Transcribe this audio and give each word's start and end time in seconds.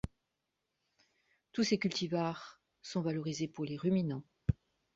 Tous 1.51 1.63
ces 1.63 1.77
cultivars 1.77 2.59
sont 2.81 3.03
valorisés 3.03 3.47
pour 3.47 3.65
les 3.65 3.77
ruminants. 3.77 4.23